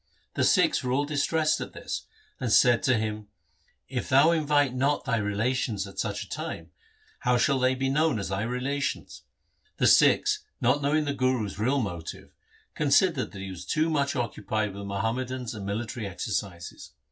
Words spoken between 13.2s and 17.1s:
that he was too much occupied with Muhammadans and military exercises.